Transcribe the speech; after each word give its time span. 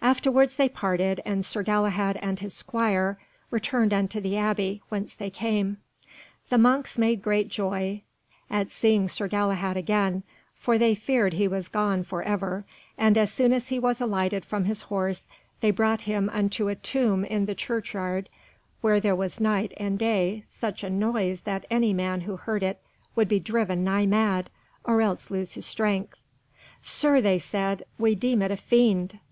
Afterwards 0.00 0.56
they 0.56 0.68
parted, 0.68 1.20
and 1.24 1.44
Sir 1.44 1.62
Galahad 1.62 2.16
and 2.16 2.40
his 2.40 2.52
squire 2.52 3.16
returned 3.52 3.94
unto 3.94 4.20
the 4.20 4.36
Abbey 4.36 4.82
whence 4.88 5.14
they 5.14 5.30
came. 5.30 5.76
The 6.48 6.58
monks 6.58 6.98
made 6.98 7.22
great 7.22 7.46
joy 7.48 8.02
at 8.50 8.72
seeing 8.72 9.06
Sir 9.06 9.28
Galahad 9.28 9.76
again, 9.76 10.24
for 10.56 10.78
they 10.78 10.96
feared 10.96 11.34
he 11.34 11.46
was 11.46 11.68
gone 11.68 12.02
for 12.02 12.24
ever; 12.24 12.64
and 12.98 13.16
as 13.16 13.32
soon 13.32 13.52
as 13.52 13.68
he 13.68 13.78
was 13.78 14.00
alighted 14.00 14.44
from 14.44 14.64
his 14.64 14.82
horse 14.90 15.28
they 15.60 15.70
brought 15.70 16.00
him 16.10 16.28
unto 16.32 16.66
a 16.66 16.74
tomb 16.74 17.24
in 17.24 17.46
the 17.46 17.54
churchyard 17.54 18.28
where 18.80 18.98
there 18.98 19.14
was 19.14 19.38
night 19.38 19.72
and 19.76 19.96
day 19.96 20.42
such 20.48 20.82
a 20.82 20.90
noise 20.90 21.42
that 21.42 21.66
any 21.70 21.92
man 21.92 22.22
who 22.22 22.34
heard 22.36 22.64
it 22.64 22.80
would 23.14 23.28
be 23.28 23.38
driven 23.38 23.84
nigh 23.84 24.06
mad, 24.06 24.50
or 24.82 25.00
else 25.00 25.30
lose 25.30 25.54
his 25.54 25.66
strength. 25.66 26.18
"Sir," 26.80 27.20
they 27.20 27.38
said, 27.38 27.84
"we 27.96 28.16
deem 28.16 28.42
it 28.42 28.50
a 28.50 28.56
fiend." 28.56 29.20